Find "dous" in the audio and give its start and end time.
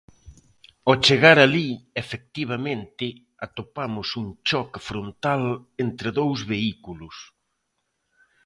6.19-6.39